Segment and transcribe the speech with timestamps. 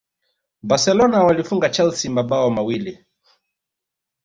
[0.63, 3.05] barcelona walifunga chelsea mabao mawili